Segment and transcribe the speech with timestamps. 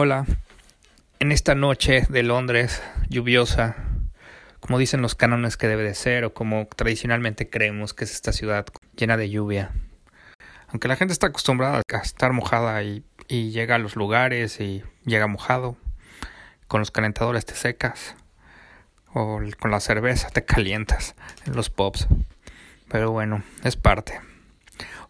[0.00, 0.26] Hola.
[1.18, 3.74] En esta noche de Londres, lluviosa,
[4.60, 8.32] como dicen los cánones que debe de ser o como tradicionalmente creemos que es esta
[8.32, 8.64] ciudad
[8.94, 9.72] llena de lluvia.
[10.68, 14.84] Aunque la gente está acostumbrada a estar mojada y, y llega a los lugares y
[15.04, 15.76] llega mojado,
[16.68, 18.14] con los calentadores te secas
[19.14, 22.06] o con la cerveza te calientas en los pubs.
[22.88, 24.20] Pero bueno, es parte.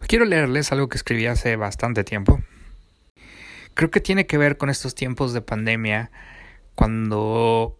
[0.07, 2.41] Quiero leerles algo que escribí hace bastante tiempo
[3.79, 6.11] creo que tiene que ver con estos tiempos de pandemia,
[6.75, 7.79] cuando,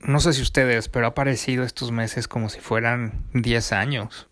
[0.00, 4.28] no sé si ustedes, pero ha parecido estos meses como si fueran 10 años,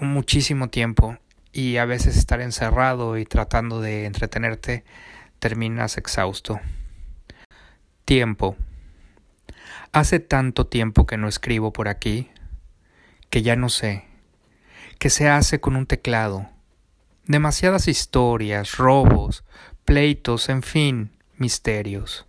[0.00, 1.18] muchísimo tiempo,
[1.52, 4.82] y a veces estar encerrado y tratando de entretenerte,
[5.38, 6.58] terminas exhausto.
[8.04, 8.56] Tiempo.
[9.92, 12.28] Hace tanto tiempo que no escribo por aquí,
[13.30, 14.04] que ya no sé,
[14.98, 16.48] qué se hace con un teclado.
[17.28, 19.44] Demasiadas historias, robos,
[19.84, 22.26] pleitos, en fin, misterios.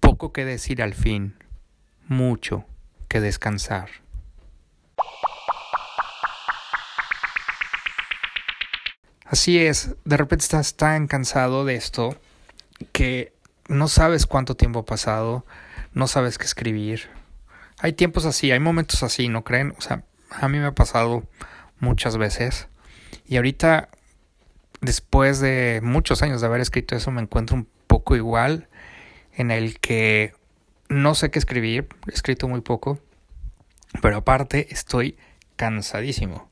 [0.00, 1.36] Poco que decir al fin,
[2.08, 2.64] mucho
[3.08, 3.88] que descansar.
[9.24, 12.18] Así es, de repente estás tan cansado de esto
[12.92, 13.32] que
[13.66, 15.46] no sabes cuánto tiempo ha pasado,
[15.94, 17.08] no sabes qué escribir.
[17.78, 19.74] Hay tiempos así, hay momentos así, ¿no creen?
[19.78, 21.24] O sea, a mí me ha pasado
[21.80, 22.68] muchas veces.
[23.26, 23.88] Y ahorita
[24.82, 28.68] después de muchos años de haber escrito eso, me encuentro un poco igual,
[29.34, 30.34] en el que
[30.88, 32.98] no sé qué escribir, he escrito muy poco,
[34.02, 35.16] pero aparte estoy
[35.56, 36.50] cansadísimo.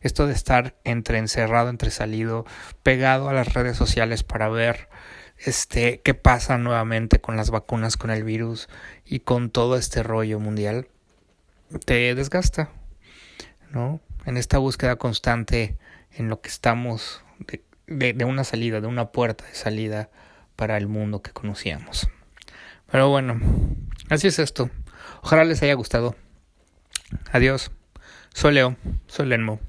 [0.00, 2.46] Esto de estar entre encerrado, entre salido,
[2.82, 4.88] pegado a las redes sociales para ver
[5.38, 8.68] este qué pasa nuevamente con las vacunas, con el virus
[9.04, 10.88] y con todo este rollo mundial,
[11.84, 12.70] te desgasta,
[13.70, 14.00] ¿no?
[14.24, 15.76] En esta búsqueda constante
[16.12, 17.24] en lo que estamos
[17.92, 20.10] de una salida, de una puerta de salida
[20.56, 22.08] para el mundo que conocíamos.
[22.90, 23.40] Pero bueno,
[24.10, 24.70] así es esto.
[25.22, 26.16] Ojalá les haya gustado.
[27.32, 27.70] Adiós.
[28.34, 29.60] Soy Leo, soy Lenmo.